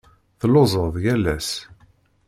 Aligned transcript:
Telluẓeḍ 0.39 0.95
yal 1.03 1.25
ass. 1.35 1.49